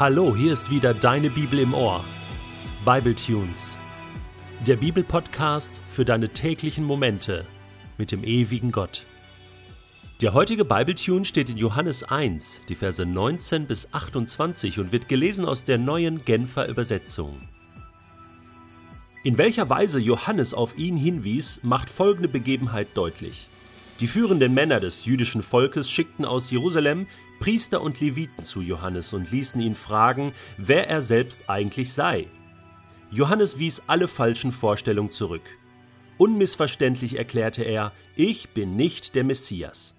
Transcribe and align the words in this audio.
Hallo, 0.00 0.34
hier 0.34 0.54
ist 0.54 0.70
wieder 0.70 0.94
deine 0.94 1.28
Bibel 1.28 1.58
im 1.58 1.74
Ohr. 1.74 2.02
Bible 2.86 3.14
Tunes. 3.14 3.78
Der 4.66 4.76
Bibelpodcast 4.76 5.82
für 5.86 6.06
deine 6.06 6.30
täglichen 6.30 6.86
Momente 6.86 7.44
mit 7.98 8.10
dem 8.10 8.24
ewigen 8.24 8.72
Gott. 8.72 9.04
Der 10.22 10.32
heutige 10.32 10.64
Bible 10.64 10.94
Tune 10.94 11.26
steht 11.26 11.50
in 11.50 11.58
Johannes 11.58 12.02
1, 12.02 12.62
die 12.70 12.76
Verse 12.76 13.04
19 13.04 13.66
bis 13.66 13.92
28 13.92 14.78
und 14.78 14.90
wird 14.90 15.06
gelesen 15.06 15.44
aus 15.44 15.66
der 15.66 15.76
neuen 15.76 16.22
Genfer 16.22 16.66
Übersetzung. 16.66 17.38
In 19.22 19.36
welcher 19.36 19.68
Weise 19.68 20.00
Johannes 20.00 20.54
auf 20.54 20.78
ihn 20.78 20.96
hinwies, 20.96 21.60
macht 21.62 21.90
folgende 21.90 22.28
Begebenheit 22.28 22.88
deutlich. 22.94 23.50
Die 24.00 24.06
führenden 24.06 24.54
Männer 24.54 24.80
des 24.80 25.04
jüdischen 25.04 25.42
Volkes 25.42 25.90
schickten 25.90 26.24
aus 26.24 26.50
Jerusalem 26.50 27.06
Priester 27.38 27.82
und 27.82 28.00
Leviten 28.00 28.44
zu 28.44 28.62
Johannes 28.62 29.12
und 29.12 29.30
ließen 29.30 29.60
ihn 29.60 29.74
fragen, 29.74 30.32
wer 30.56 30.88
er 30.88 31.02
selbst 31.02 31.50
eigentlich 31.50 31.92
sei. 31.92 32.28
Johannes 33.10 33.58
wies 33.58 33.82
alle 33.88 34.08
falschen 34.08 34.52
Vorstellungen 34.52 35.10
zurück. 35.10 35.42
Unmissverständlich 36.16 37.18
erklärte 37.18 37.62
er, 37.62 37.92
ich 38.16 38.50
bin 38.50 38.74
nicht 38.74 39.14
der 39.14 39.24
Messias. 39.24 39.94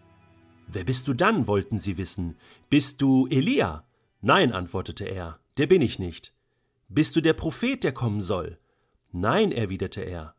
Wer 0.67 0.83
bist 0.83 1.07
du 1.07 1.13
dann? 1.13 1.45
wollten 1.47 1.77
sie 1.77 1.97
wissen. 1.97 2.37
Bist 2.69 3.01
du 3.01 3.27
Elia? 3.27 3.85
Nein, 4.21 4.51
antwortete 4.51 5.05
er, 5.05 5.39
der 5.57 5.67
bin 5.67 5.81
ich 5.81 5.99
nicht. 5.99 6.33
Bist 6.89 7.15
du 7.15 7.21
der 7.21 7.33
Prophet, 7.33 7.83
der 7.83 7.91
kommen 7.91 8.21
soll? 8.21 8.57
Nein, 9.11 9.51
erwiderte 9.51 10.01
er. 10.01 10.35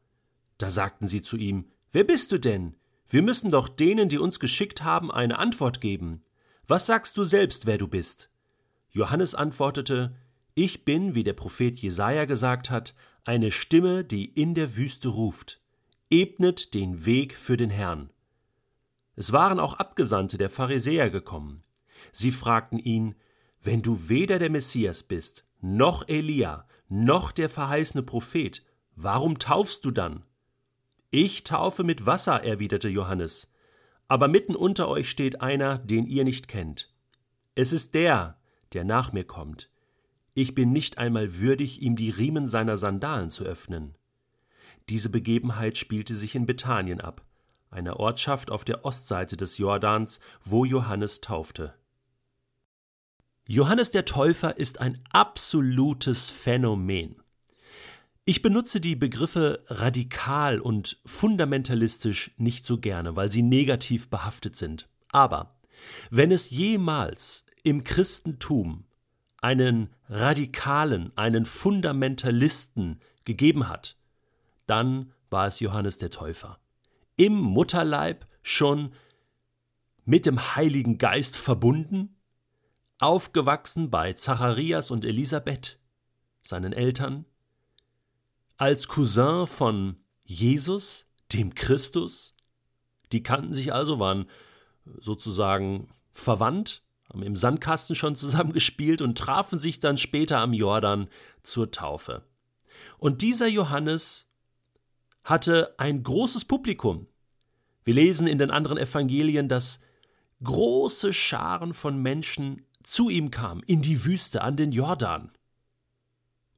Da 0.58 0.70
sagten 0.70 1.06
sie 1.06 1.22
zu 1.22 1.36
ihm, 1.36 1.66
Wer 1.92 2.04
bist 2.04 2.32
du 2.32 2.38
denn? 2.38 2.76
Wir 3.12 3.20
müssen 3.20 3.50
doch 3.50 3.68
denen, 3.68 4.08
die 4.08 4.16
uns 4.16 4.40
geschickt 4.40 4.84
haben, 4.84 5.10
eine 5.10 5.38
Antwort 5.38 5.82
geben. 5.82 6.22
Was 6.66 6.86
sagst 6.86 7.18
du 7.18 7.24
selbst, 7.24 7.66
wer 7.66 7.76
du 7.76 7.86
bist? 7.86 8.30
Johannes 8.88 9.34
antwortete, 9.34 10.16
Ich 10.54 10.86
bin, 10.86 11.14
wie 11.14 11.22
der 11.22 11.34
Prophet 11.34 11.76
Jesaja 11.76 12.24
gesagt 12.24 12.70
hat, 12.70 12.94
eine 13.26 13.50
Stimme, 13.50 14.02
die 14.02 14.24
in 14.24 14.54
der 14.54 14.76
Wüste 14.76 15.10
ruft. 15.10 15.60
Ebnet 16.08 16.72
den 16.72 17.04
Weg 17.04 17.36
für 17.36 17.58
den 17.58 17.68
Herrn. 17.68 18.08
Es 19.14 19.30
waren 19.30 19.60
auch 19.60 19.74
Abgesandte 19.74 20.38
der 20.38 20.48
Pharisäer 20.48 21.10
gekommen. 21.10 21.60
Sie 22.12 22.32
fragten 22.32 22.78
ihn, 22.78 23.14
Wenn 23.62 23.82
du 23.82 24.08
weder 24.08 24.38
der 24.38 24.48
Messias 24.48 25.02
bist, 25.02 25.44
noch 25.60 26.08
Elia, 26.08 26.66
noch 26.88 27.30
der 27.30 27.50
verheißene 27.50 28.04
Prophet, 28.04 28.64
warum 28.96 29.38
taufst 29.38 29.84
du 29.84 29.90
dann? 29.90 30.24
Ich 31.14 31.44
taufe 31.44 31.84
mit 31.84 32.06
Wasser, 32.06 32.42
erwiderte 32.42 32.88
Johannes, 32.88 33.52
aber 34.08 34.28
mitten 34.28 34.56
unter 34.56 34.88
euch 34.88 35.10
steht 35.10 35.42
einer, 35.42 35.76
den 35.76 36.06
ihr 36.06 36.24
nicht 36.24 36.48
kennt. 36.48 36.90
Es 37.54 37.74
ist 37.74 37.94
der, 37.94 38.38
der 38.72 38.84
nach 38.84 39.12
mir 39.12 39.24
kommt. 39.24 39.68
Ich 40.32 40.54
bin 40.54 40.72
nicht 40.72 40.96
einmal 40.96 41.36
würdig, 41.36 41.82
ihm 41.82 41.96
die 41.96 42.08
Riemen 42.08 42.46
seiner 42.46 42.78
Sandalen 42.78 43.28
zu 43.28 43.44
öffnen. 43.44 43.94
Diese 44.88 45.10
Begebenheit 45.10 45.76
spielte 45.76 46.14
sich 46.14 46.34
in 46.34 46.46
Bethanien 46.46 47.02
ab, 47.02 47.22
einer 47.70 48.00
Ortschaft 48.00 48.50
auf 48.50 48.64
der 48.64 48.86
Ostseite 48.86 49.36
des 49.36 49.58
Jordans, 49.58 50.18
wo 50.42 50.64
Johannes 50.64 51.20
taufte. 51.20 51.74
Johannes 53.46 53.90
der 53.90 54.06
Täufer 54.06 54.56
ist 54.56 54.80
ein 54.80 55.04
absolutes 55.12 56.30
Phänomen. 56.30 57.21
Ich 58.24 58.40
benutze 58.40 58.80
die 58.80 58.94
Begriffe 58.94 59.64
radikal 59.66 60.60
und 60.60 61.00
fundamentalistisch 61.04 62.30
nicht 62.36 62.64
so 62.64 62.78
gerne, 62.78 63.16
weil 63.16 63.32
sie 63.32 63.42
negativ 63.42 64.10
behaftet 64.10 64.54
sind. 64.54 64.88
Aber 65.10 65.58
wenn 66.10 66.30
es 66.30 66.50
jemals 66.50 67.44
im 67.64 67.82
Christentum 67.82 68.84
einen 69.40 69.90
Radikalen, 70.08 71.10
einen 71.16 71.46
Fundamentalisten 71.46 73.00
gegeben 73.24 73.68
hat, 73.68 73.96
dann 74.66 75.12
war 75.28 75.48
es 75.48 75.58
Johannes 75.58 75.98
der 75.98 76.10
Täufer. 76.10 76.60
Im 77.16 77.34
Mutterleib 77.34 78.28
schon 78.42 78.92
mit 80.04 80.26
dem 80.26 80.54
Heiligen 80.54 80.96
Geist 80.96 81.36
verbunden, 81.36 82.16
aufgewachsen 82.98 83.90
bei 83.90 84.12
Zacharias 84.12 84.92
und 84.92 85.04
Elisabeth, 85.04 85.80
seinen 86.42 86.72
Eltern, 86.72 87.24
als 88.62 88.86
Cousin 88.86 89.48
von 89.48 89.96
Jesus, 90.22 91.06
dem 91.32 91.52
Christus. 91.52 92.36
Die 93.10 93.20
kannten 93.20 93.54
sich 93.54 93.74
also, 93.74 93.98
waren 93.98 94.30
sozusagen 95.00 95.88
verwandt, 96.12 96.84
haben 97.08 97.24
im 97.24 97.34
Sandkasten 97.34 97.96
schon 97.96 98.14
zusammengespielt 98.14 99.02
und 99.02 99.18
trafen 99.18 99.58
sich 99.58 99.80
dann 99.80 99.98
später 99.98 100.38
am 100.38 100.52
Jordan 100.52 101.08
zur 101.42 101.72
Taufe. 101.72 102.22
Und 102.98 103.22
dieser 103.22 103.48
Johannes 103.48 104.30
hatte 105.24 105.74
ein 105.80 106.04
großes 106.04 106.44
Publikum. 106.44 107.08
Wir 107.82 107.94
lesen 107.94 108.28
in 108.28 108.38
den 108.38 108.52
anderen 108.52 108.78
Evangelien, 108.78 109.48
dass 109.48 109.80
große 110.44 111.12
Scharen 111.12 111.74
von 111.74 112.00
Menschen 112.00 112.64
zu 112.84 113.10
ihm 113.10 113.32
kamen, 113.32 113.64
in 113.64 113.82
die 113.82 114.04
Wüste, 114.04 114.42
an 114.42 114.56
den 114.56 114.70
Jordan, 114.70 115.32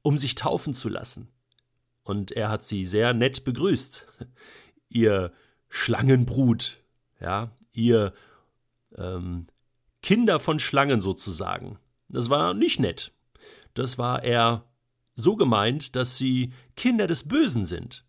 um 0.03 0.19
sich 0.19 0.35
taufen 0.35 0.75
zu 0.75 0.87
lassen 0.87 1.31
und 2.05 2.31
er 2.31 2.49
hat 2.49 2.63
sie 2.63 2.85
sehr 2.85 3.13
nett 3.13 3.43
begrüßt. 3.43 4.05
Ihr 4.89 5.33
Schlangenbrut, 5.67 6.77
ja, 7.19 7.51
ihr 7.73 8.13
ähm, 8.95 9.47
Kinder 10.01 10.39
von 10.39 10.59
Schlangen 10.59 11.01
sozusagen. 11.01 11.79
Das 12.07 12.29
war 12.29 12.53
nicht 12.53 12.79
nett. 12.79 13.11
Das 13.73 13.97
war 13.97 14.23
eher 14.23 14.63
so 15.15 15.35
gemeint, 15.35 15.97
dass 15.97 16.15
sie 16.15 16.53
Kinder 16.77 17.07
des 17.07 17.27
Bösen 17.27 17.65
sind, 17.65 18.05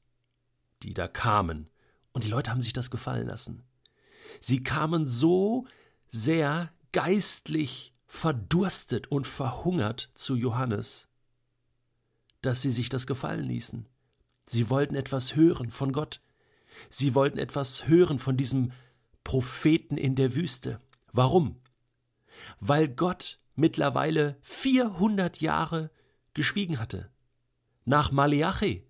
die 0.84 0.94
da 0.94 1.08
kamen. 1.08 1.68
Und 2.12 2.22
die 2.22 2.28
Leute 2.28 2.52
haben 2.52 2.60
sich 2.60 2.72
das 2.72 2.90
gefallen 2.90 3.26
lassen. 3.26 3.64
Sie 4.40 4.62
kamen 4.62 5.08
so 5.08 5.66
sehr 6.08 6.72
geistlich 6.92 7.94
verdurstet 8.06 9.10
und 9.10 9.26
verhungert 9.26 10.10
zu 10.14 10.36
Johannes, 10.36 11.08
dass 12.46 12.62
sie 12.62 12.70
sich 12.70 12.88
das 12.88 13.06
gefallen 13.06 13.44
ließen. 13.44 13.88
Sie 14.46 14.70
wollten 14.70 14.94
etwas 14.94 15.34
hören 15.34 15.70
von 15.70 15.92
Gott. 15.92 16.22
Sie 16.88 17.14
wollten 17.14 17.38
etwas 17.38 17.88
hören 17.88 18.20
von 18.20 18.36
diesem 18.36 18.72
Propheten 19.24 19.96
in 19.96 20.14
der 20.14 20.36
Wüste. 20.36 20.80
Warum? 21.12 21.60
Weil 22.60 22.88
Gott 22.88 23.40
mittlerweile 23.56 24.38
400 24.42 25.40
Jahre 25.40 25.90
geschwiegen 26.34 26.78
hatte. 26.78 27.10
Nach 27.84 28.12
Maleachi, 28.12 28.86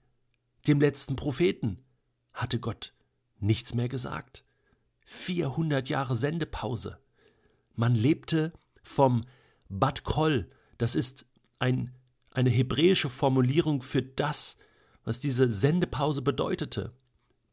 dem 0.67 0.81
letzten 0.81 1.17
Propheten, 1.17 1.83
hatte 2.35 2.61
Gott 2.61 2.93
nichts 3.39 3.73
mehr 3.73 3.89
gesagt. 3.89 4.45
400 5.07 5.89
Jahre 5.89 6.17
Sendepause. 6.17 6.99
Man 7.75 7.95
lebte 7.95 8.53
vom 8.83 9.25
Bat 9.69 10.05
Kol, 10.05 10.51
das 10.77 10.95
ist 10.95 11.25
ein 11.59 11.95
eine 12.37 12.51
hebräische 12.51 13.09
Formulierung 13.09 13.81
für 13.81 14.03
das, 14.03 14.59
was 15.05 15.21
diese 15.21 15.51
Sendepause 15.51 16.21
bedeutete. 16.21 16.93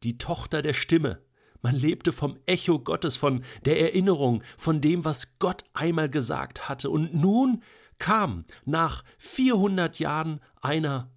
Die 0.02 0.18
Tochter 0.18 0.60
der 0.60 0.74
Stimme. 0.74 1.22
Man 1.62 1.74
lebte 1.74 2.12
vom 2.12 2.36
Echo 2.44 2.78
Gottes, 2.78 3.16
von 3.16 3.42
der 3.64 3.80
Erinnerung, 3.80 4.42
von 4.58 4.82
dem, 4.82 5.06
was 5.06 5.38
Gott 5.38 5.64
einmal 5.72 6.10
gesagt 6.10 6.68
hatte. 6.68 6.90
Und 6.90 7.14
nun 7.14 7.62
kam 7.98 8.44
nach 8.66 9.04
400 9.18 9.98
Jahren 9.98 10.40
einer 10.60 11.10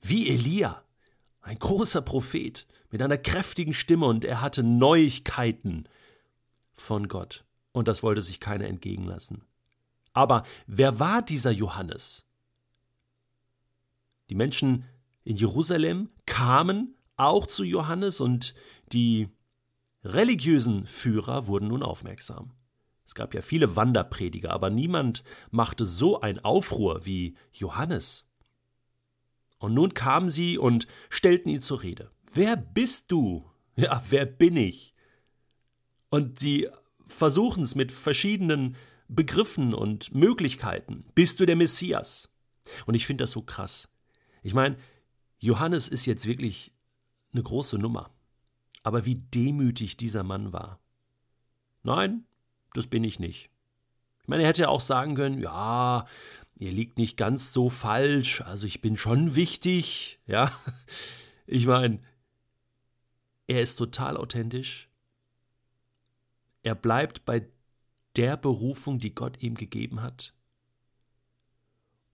wie 0.00 0.28
Elia, 0.28 0.82
ein 1.42 1.60
großer 1.60 2.02
Prophet 2.02 2.66
mit 2.90 3.00
einer 3.02 3.18
kräftigen 3.18 3.72
Stimme 3.72 4.06
und 4.06 4.24
er 4.24 4.40
hatte 4.40 4.64
Neuigkeiten 4.64 5.84
von 6.74 7.06
Gott. 7.06 7.44
Und 7.70 7.86
das 7.86 8.02
wollte 8.02 8.22
sich 8.22 8.40
keiner 8.40 8.64
entgegenlassen. 8.64 9.44
Aber 10.12 10.42
wer 10.66 10.98
war 10.98 11.22
dieser 11.22 11.52
Johannes? 11.52 12.24
Die 14.30 14.34
Menschen 14.36 14.84
in 15.24 15.36
Jerusalem 15.36 16.08
kamen 16.24 16.94
auch 17.16 17.46
zu 17.46 17.64
Johannes 17.64 18.20
und 18.20 18.54
die 18.92 19.28
religiösen 20.04 20.86
Führer 20.86 21.46
wurden 21.46 21.68
nun 21.68 21.82
aufmerksam. 21.82 22.52
Es 23.04 23.14
gab 23.14 23.34
ja 23.34 23.42
viele 23.42 23.74
Wanderprediger, 23.74 24.52
aber 24.52 24.70
niemand 24.70 25.24
machte 25.50 25.84
so 25.84 26.20
ein 26.20 26.38
Aufruhr 26.44 27.04
wie 27.04 27.36
Johannes. 27.52 28.28
Und 29.58 29.74
nun 29.74 29.94
kamen 29.94 30.30
sie 30.30 30.56
und 30.58 30.86
stellten 31.10 31.50
ihn 31.50 31.60
zur 31.60 31.82
Rede. 31.82 32.10
Wer 32.32 32.56
bist 32.56 33.12
du? 33.12 33.44
Ja, 33.76 34.02
wer 34.10 34.26
bin 34.26 34.58
ich? 34.58 34.94
Und 36.10 36.38
sie 36.38 36.68
versuchen 37.06 37.62
es 37.62 37.76
mit 37.76 37.90
verschiedenen 37.92 38.76
Begriffen 39.08 39.72
und 39.72 40.14
Möglichkeiten. 40.14 41.06
Bist 41.14 41.40
du 41.40 41.46
der 41.46 41.56
Messias? 41.56 42.30
Und 42.84 42.94
ich 42.94 43.06
finde 43.06 43.22
das 43.22 43.30
so 43.30 43.40
krass. 43.40 43.89
Ich 44.42 44.54
meine, 44.54 44.76
Johannes 45.38 45.88
ist 45.88 46.06
jetzt 46.06 46.26
wirklich 46.26 46.72
eine 47.32 47.42
große 47.42 47.78
Nummer. 47.78 48.10
Aber 48.82 49.04
wie 49.04 49.16
demütig 49.16 49.96
dieser 49.96 50.22
Mann 50.22 50.52
war. 50.52 50.80
Nein, 51.82 52.24
das 52.72 52.86
bin 52.86 53.04
ich 53.04 53.18
nicht. 53.18 53.50
Ich 54.22 54.28
meine, 54.28 54.42
er 54.42 54.48
hätte 54.48 54.62
ja 54.62 54.68
auch 54.68 54.80
sagen 54.80 55.14
können, 55.14 55.38
ja, 55.38 56.06
ihr 56.56 56.72
liegt 56.72 56.98
nicht 56.98 57.16
ganz 57.16 57.52
so 57.52 57.68
falsch, 57.68 58.42
also 58.42 58.66
ich 58.66 58.80
bin 58.80 58.96
schon 58.96 59.34
wichtig, 59.34 60.18
ja. 60.26 60.52
Ich 61.52 61.66
meine, 61.66 61.98
er 63.48 63.60
ist 63.60 63.74
total 63.74 64.16
authentisch. 64.16 64.88
Er 66.62 66.76
bleibt 66.76 67.24
bei 67.24 67.48
der 68.14 68.36
Berufung, 68.36 69.00
die 69.00 69.16
Gott 69.16 69.42
ihm 69.42 69.56
gegeben 69.56 70.00
hat. 70.00 70.32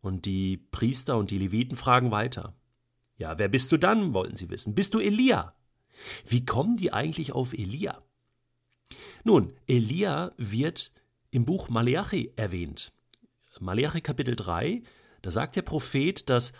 Und 0.07 0.25
die 0.25 0.57
Priester 0.57 1.17
und 1.17 1.33
die 1.33 1.39
Leviten 1.39 1.77
fragen 1.77 2.13
weiter. 2.13 2.55
Ja, 3.19 3.41
wer 3.41 3.49
bist 3.49 3.73
du 3.73 3.77
dann, 3.77 4.15
wollten 4.15 4.37
sie 4.37 4.51
wissen. 4.51 4.77
Bist 4.77 4.95
du 4.95 5.01
Elia? 5.01 5.57
Wie 6.29 6.47
kommen 6.47 6.77
die 6.77 6.93
eigentlich 6.93 7.33
auf 7.33 7.53
Elia? 7.53 8.01
Nun, 9.25 9.53
Elia 9.67 10.31
wird 10.37 10.93
im 11.33 11.45
Buch 11.45 11.71
Maleachi 11.71 12.33
erwähnt. 12.37 12.93
Maleachi 13.59 14.01
Kapitel 14.01 14.37
3, 14.37 14.85
da 15.23 15.33
sagt 15.33 15.57
der 15.57 15.63
Prophet, 15.63 16.31
dass 16.31 16.53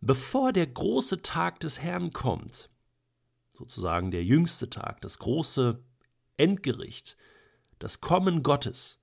bevor 0.00 0.52
der 0.52 0.68
große 0.68 1.22
Tag 1.22 1.58
des 1.58 1.82
Herrn 1.82 2.12
kommt, 2.12 2.70
sozusagen 3.50 4.12
der 4.12 4.22
jüngste 4.22 4.70
Tag, 4.70 5.00
das 5.00 5.18
große 5.18 5.82
Endgericht, 6.36 7.16
das 7.80 8.00
Kommen 8.00 8.44
Gottes, 8.44 9.02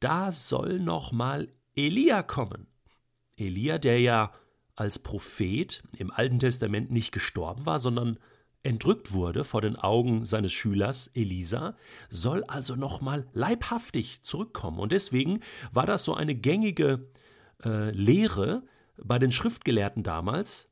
da 0.00 0.32
soll 0.32 0.80
noch 0.80 1.12
mal 1.12 1.50
Elia 1.74 2.22
kommen. 2.22 2.66
Elia, 3.38 3.78
der 3.78 4.00
ja 4.00 4.32
als 4.74 4.98
Prophet 4.98 5.82
im 5.96 6.10
Alten 6.10 6.38
Testament 6.38 6.90
nicht 6.90 7.12
gestorben 7.12 7.66
war, 7.66 7.78
sondern 7.78 8.18
entrückt 8.62 9.12
wurde 9.12 9.44
vor 9.44 9.60
den 9.60 9.76
Augen 9.76 10.24
seines 10.24 10.52
Schülers 10.52 11.08
Elisa, 11.08 11.76
soll 12.10 12.44
also 12.44 12.76
nochmal 12.76 13.26
leibhaftig 13.32 14.22
zurückkommen. 14.22 14.78
Und 14.78 14.92
deswegen 14.92 15.40
war 15.72 15.86
das 15.86 16.04
so 16.04 16.14
eine 16.14 16.34
gängige 16.34 17.08
äh, 17.64 17.90
Lehre 17.90 18.62
bei 18.96 19.18
den 19.18 19.32
Schriftgelehrten 19.32 20.02
damals. 20.02 20.70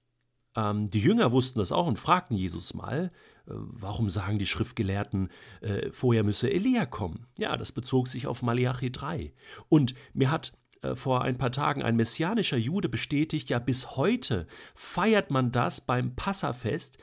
Ähm, 0.57 0.91
die 0.91 1.01
Jünger 1.01 1.33
wussten 1.33 1.59
das 1.59 1.73
auch 1.73 1.87
und 1.87 1.99
fragten 1.99 2.37
Jesus 2.37 2.75
mal, 2.75 3.13
äh, 3.47 3.53
warum 3.53 4.11
sagen 4.11 4.39
die 4.39 4.47
Schriftgelehrten, 4.47 5.31
äh, 5.61 5.91
vorher 5.91 6.25
müsse 6.25 6.51
Elia 6.51 6.87
kommen? 6.87 7.27
Ja, 7.39 7.57
das 7.57 7.73
bezog 7.73 8.09
sich 8.09 8.27
auf 8.27 8.43
Malachi 8.43 8.91
3. 8.91 9.33
Und 9.69 9.95
mir 10.13 10.31
hat 10.31 10.53
vor 10.95 11.23
ein 11.23 11.39
paar 11.39 11.53
Tagen 11.53 11.83
ein 11.83 11.97
messianischer 11.97 12.57
Jude 12.57 12.89
bestätigt, 12.89 13.49
ja 13.49 13.59
bis 13.59 13.97
heute 13.97 14.47
feiert 14.75 15.31
man 15.31 15.53
das 15.53 15.81
beim 15.81 16.15
Passafest, 16.15 16.99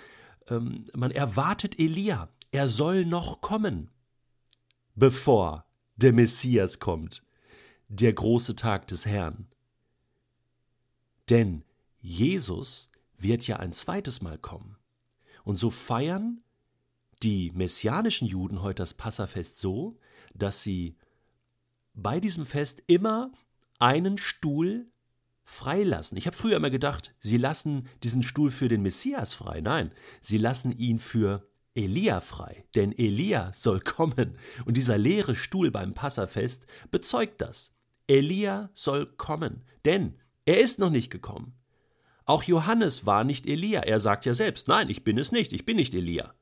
ähm, 0.47 0.85
man 0.93 1.11
erwartet 1.11 1.79
Elia, 1.79 2.29
er 2.51 2.67
soll 2.67 3.05
noch 3.05 3.41
kommen, 3.41 3.89
bevor 4.95 5.65
der 5.95 6.13
Messias 6.13 6.79
kommt, 6.79 7.25
der 7.87 8.13
große 8.13 8.55
Tag 8.55 8.87
des 8.87 9.05
Herrn. 9.05 9.47
Denn 11.29 11.63
Jesus 11.99 12.91
wird 13.17 13.47
ja 13.47 13.57
ein 13.57 13.73
zweites 13.73 14.21
Mal 14.21 14.37
kommen. 14.37 14.77
Und 15.43 15.55
so 15.55 15.69
feiern 15.69 16.41
die 17.21 17.51
messianischen 17.51 18.27
Juden 18.27 18.61
heute 18.61 18.83
das 18.83 18.93
Passafest 18.93 19.59
so, 19.59 19.97
dass 20.33 20.61
sie 20.61 20.97
bei 21.93 22.19
diesem 22.19 22.45
Fest 22.45 22.83
immer 22.87 23.31
einen 23.83 24.17
Stuhl 24.17 24.87
freilassen. 25.43 26.17
Ich 26.17 26.25
habe 26.25 26.37
früher 26.37 26.55
immer 26.55 26.69
gedacht, 26.69 27.13
sie 27.19 27.35
lassen 27.35 27.89
diesen 28.01 28.23
Stuhl 28.23 28.49
für 28.49 28.69
den 28.69 28.81
Messias 28.81 29.33
frei. 29.33 29.59
Nein, 29.59 29.91
sie 30.21 30.37
lassen 30.37 30.71
ihn 30.71 30.99
für 30.99 31.49
Elia 31.75 32.21
frei, 32.21 32.63
denn 32.75 32.97
Elia 32.97 33.51
soll 33.51 33.79
kommen. 33.81 34.37
Und 34.63 34.77
dieser 34.77 34.97
leere 34.97 35.35
Stuhl 35.35 35.69
beim 35.69 35.93
Passafest 35.93 36.65
bezeugt 36.91 37.41
das. 37.41 37.75
Elia 38.07 38.69
soll 38.73 39.05
kommen, 39.05 39.65
denn 39.83 40.17
er 40.45 40.61
ist 40.61 40.79
noch 40.79 40.89
nicht 40.89 41.09
gekommen. 41.09 41.53
Auch 42.23 42.43
Johannes 42.43 43.05
war 43.05 43.25
nicht 43.25 43.45
Elia. 43.45 43.81
Er 43.81 43.99
sagt 43.99 44.25
ja 44.25 44.33
selbst, 44.33 44.69
nein, 44.69 44.89
ich 44.89 45.03
bin 45.03 45.17
es 45.17 45.33
nicht, 45.33 45.51
ich 45.51 45.65
bin 45.65 45.75
nicht 45.75 45.93
Elia. 45.93 46.33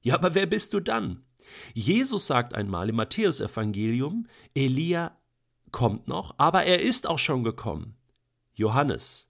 Ja, 0.00 0.14
aber 0.14 0.34
wer 0.34 0.46
bist 0.46 0.72
du 0.72 0.80
dann? 0.80 1.22
Jesus 1.74 2.26
sagt 2.26 2.54
einmal 2.54 2.88
im 2.88 2.96
Matthäusevangelium, 2.96 4.26
Elia 4.54 5.17
kommt 5.72 6.08
noch, 6.08 6.34
aber 6.38 6.64
er 6.64 6.80
ist 6.80 7.06
auch 7.06 7.18
schon 7.18 7.44
gekommen. 7.44 7.96
Johannes. 8.54 9.28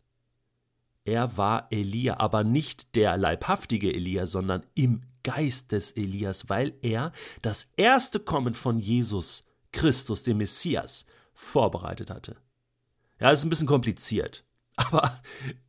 Er 1.05 1.37
war 1.37 1.69
Elia, 1.71 2.19
aber 2.21 2.45
nicht 2.45 2.95
der 2.95 3.17
leibhaftige 3.17 3.93
Elia, 3.93 4.27
sondern 4.27 4.65
im 4.75 5.01
Geist 5.23 5.73
des 5.73 5.93
Elias, 5.93 6.49
weil 6.49 6.75
er 6.83 7.13
das 7.43 7.73
erste 7.77 8.21
Kommen 8.21 8.55
von 8.55 8.79
Jesus 8.79 9.45
Christus, 9.73 10.23
dem 10.23 10.39
Messias, 10.39 11.07
vorbereitet 11.33 12.11
hatte. 12.11 12.37
Ja, 13.21 13.31
ist 13.31 13.45
ein 13.45 13.51
bisschen 13.51 13.67
kompliziert, 13.67 14.45
aber 14.77 15.23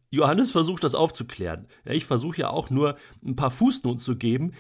Johannes 0.10 0.52
versucht 0.52 0.84
das 0.84 0.96
aufzuklären. 0.96 1.68
Ja, 1.86 1.92
ich 1.92 2.06
versuche 2.06 2.42
ja 2.42 2.50
auch 2.50 2.70
nur 2.70 2.98
ein 3.24 3.36
paar 3.36 3.52
Fußnoten 3.52 4.00
zu 4.00 4.18
geben. 4.18 4.54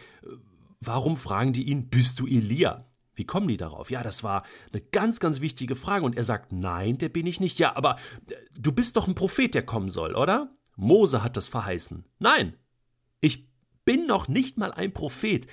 Warum 0.79 1.17
fragen 1.17 1.53
die 1.53 1.63
ihn, 1.63 1.89
bist 1.89 2.19
du 2.19 2.27
Elia? 2.27 2.85
Wie 3.19 3.25
kommen 3.25 3.49
die 3.49 3.57
darauf? 3.57 3.91
Ja, 3.91 4.01
das 4.01 4.23
war 4.23 4.43
eine 4.71 4.81
ganz, 4.81 5.19
ganz 5.19 5.41
wichtige 5.41 5.75
Frage. 5.75 6.05
Und 6.05 6.15
er 6.15 6.23
sagt, 6.23 6.53
nein, 6.53 6.97
der 6.97 7.09
bin 7.09 7.27
ich 7.27 7.41
nicht. 7.41 7.59
Ja, 7.59 7.75
aber 7.75 7.97
äh, 8.29 8.35
du 8.57 8.71
bist 8.71 8.95
doch 8.95 9.07
ein 9.07 9.13
Prophet, 9.13 9.53
der 9.53 9.65
kommen 9.65 9.89
soll, 9.89 10.15
oder? 10.15 10.55
Mose 10.77 11.21
hat 11.21 11.35
das 11.35 11.49
verheißen. 11.49 12.05
Nein, 12.19 12.55
ich 13.19 13.49
bin 13.83 14.07
noch 14.07 14.29
nicht 14.29 14.57
mal 14.57 14.71
ein 14.71 14.93
Prophet. 14.93 15.47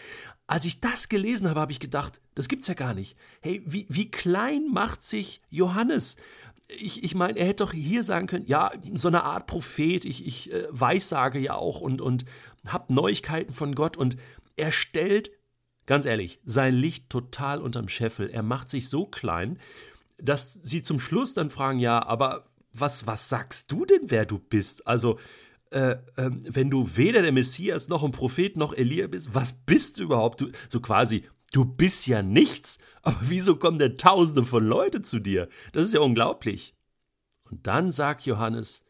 Als 0.46 0.64
ich 0.64 0.80
das 0.80 1.08
gelesen 1.08 1.48
habe, 1.48 1.58
habe 1.58 1.72
ich 1.72 1.80
gedacht, 1.80 2.20
das 2.36 2.46
gibt's 2.46 2.68
ja 2.68 2.74
gar 2.74 2.94
nicht. 2.94 3.16
Hey, 3.40 3.62
wie, 3.66 3.86
wie 3.88 4.10
klein 4.12 4.69
macht 4.70 5.02
sich 5.02 5.42
Johannes? 5.50 6.14
Ich, 6.69 7.02
ich 7.02 7.16
meine, 7.16 7.36
er 7.36 7.46
hätte 7.46 7.64
doch 7.64 7.72
hier 7.72 8.04
sagen 8.04 8.28
können, 8.28 8.46
ja, 8.46 8.70
so 8.94 9.08
eine 9.08 9.24
Art 9.24 9.48
Prophet, 9.48 10.04
ich, 10.04 10.24
ich 10.24 10.52
äh, 10.52 10.69
weissage 10.70 11.40
ja 11.40 11.56
auch 11.56 11.80
und, 11.80 12.00
und 12.00 12.26
habe 12.69 12.94
Neuigkeiten 12.94 13.52
von 13.52 13.74
Gott 13.74 13.96
und 13.96 14.16
er 14.54 14.70
stellt 14.70 15.32
Ganz 15.86 16.04
ehrlich, 16.04 16.40
sein 16.44 16.74
Licht 16.74 17.10
total 17.10 17.62
unterm 17.62 17.88
Scheffel. 17.88 18.28
Er 18.28 18.42
macht 18.42 18.68
sich 18.68 18.88
so 18.88 19.06
klein, 19.06 19.58
dass 20.18 20.58
sie 20.62 20.82
zum 20.82 20.98
Schluss 20.98 21.34
dann 21.34 21.50
fragen, 21.50 21.78
ja, 21.78 22.04
aber 22.04 22.50
was, 22.72 23.06
was 23.06 23.28
sagst 23.28 23.70
du 23.70 23.84
denn, 23.84 24.10
wer 24.10 24.26
du 24.26 24.38
bist? 24.38 24.86
Also, 24.86 25.18
äh, 25.70 25.92
äh, 26.16 26.30
wenn 26.30 26.70
du 26.70 26.96
weder 26.96 27.22
der 27.22 27.32
Messias 27.32 27.88
noch 27.88 28.02
ein 28.02 28.10
Prophet 28.10 28.56
noch 28.56 28.74
Elia 28.74 29.06
bist, 29.06 29.34
was 29.34 29.52
bist 29.64 29.98
du 29.98 30.04
überhaupt? 30.04 30.40
Du, 30.40 30.50
so 30.68 30.80
quasi, 30.80 31.24
du 31.52 31.64
bist 31.64 32.06
ja 32.06 32.22
nichts, 32.22 32.78
aber 33.02 33.18
wieso 33.22 33.56
kommen 33.56 33.78
denn 33.78 33.98
Tausende 33.98 34.44
von 34.44 34.64
Leuten 34.64 35.05
zu 35.05 35.19
dir? 35.19 35.48
Das 35.72 35.86
ist 35.86 35.94
ja 35.94 36.00
unglaublich. 36.00 36.74
Und 37.44 37.66
dann 37.66 37.93
sagt 37.93 38.26
Johannes, 38.26 38.84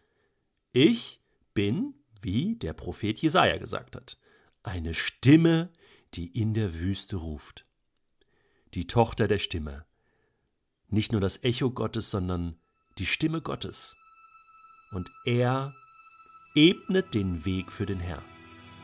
ich 0.72 1.22
bin, 1.54 1.94
wie 2.20 2.56
der 2.56 2.72
Prophet 2.72 3.18
Jesaja 3.18 3.58
gesagt 3.58 3.96
hat, 3.96 4.18
eine 4.62 4.94
Stimme, 4.94 5.70
die 6.14 6.26
in 6.38 6.54
der 6.54 6.74
Wüste 6.74 7.16
ruft. 7.16 7.66
Die 8.74 8.86
Tochter 8.86 9.28
der 9.28 9.38
Stimme. 9.38 9.84
Nicht 10.88 11.12
nur 11.12 11.20
das 11.20 11.42
Echo 11.42 11.70
Gottes, 11.70 12.10
sondern 12.10 12.56
die 12.98 13.06
Stimme 13.06 13.40
Gottes. 13.40 13.96
Und 14.92 15.10
er 15.24 15.74
ebnet 16.54 17.14
den 17.14 17.44
Weg 17.44 17.70
für 17.70 17.86
den 17.86 18.00
Herrn, 18.00 18.24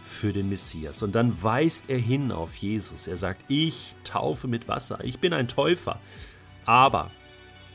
für 0.02 0.32
den 0.32 0.48
Messias. 0.48 1.02
Und 1.02 1.14
dann 1.14 1.42
weist 1.42 1.88
er 1.88 1.98
hin 1.98 2.32
auf 2.32 2.56
Jesus. 2.56 3.06
Er 3.06 3.16
sagt, 3.16 3.44
ich 3.48 3.94
taufe 4.04 4.48
mit 4.48 4.68
Wasser, 4.68 5.02
ich 5.04 5.20
bin 5.20 5.32
ein 5.32 5.48
Täufer. 5.48 6.00
Aber 6.66 7.10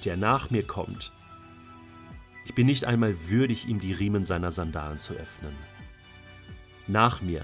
der 0.05 0.17
nach 0.17 0.49
mir 0.49 0.63
kommt, 0.63 1.11
ich 2.45 2.55
bin 2.55 2.67
nicht 2.67 2.85
einmal 2.85 3.29
würdig, 3.29 3.67
ihm 3.67 3.81
die 3.81 3.91
Riemen 3.91 4.23
seiner 4.23 4.51
Sandalen 4.51 4.97
zu 4.97 5.13
öffnen. 5.13 5.53
Nach 6.87 7.21
mir 7.21 7.43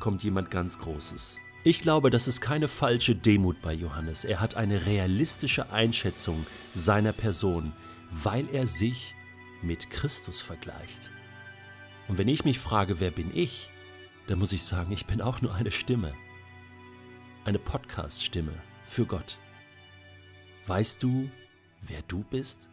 kommt 0.00 0.24
jemand 0.24 0.50
ganz 0.50 0.78
Großes. 0.78 1.38
Ich 1.62 1.80
glaube, 1.80 2.10
das 2.10 2.26
ist 2.26 2.40
keine 2.40 2.68
falsche 2.68 3.14
Demut 3.14 3.60
bei 3.60 3.74
Johannes. 3.74 4.24
Er 4.24 4.40
hat 4.40 4.56
eine 4.56 4.86
realistische 4.86 5.70
Einschätzung 5.70 6.46
seiner 6.74 7.12
Person, 7.12 7.72
weil 8.10 8.48
er 8.48 8.66
sich 8.66 9.14
mit 9.62 9.90
Christus 9.90 10.40
vergleicht. 10.40 11.10
Und 12.08 12.16
wenn 12.16 12.28
ich 12.28 12.44
mich 12.44 12.58
frage, 12.58 12.98
wer 12.98 13.10
bin 13.10 13.30
ich, 13.34 13.70
dann 14.26 14.38
muss 14.38 14.52
ich 14.52 14.62
sagen, 14.62 14.90
ich 14.90 15.06
bin 15.06 15.20
auch 15.20 15.42
nur 15.42 15.54
eine 15.54 15.70
Stimme. 15.70 16.14
Eine 17.44 17.58
Podcast-Stimme 17.58 18.54
für 18.84 19.04
Gott. 19.04 19.38
Weißt 20.66 21.02
du, 21.02 21.30
wer 21.82 22.00
du 22.08 22.24
bist? 22.30 22.68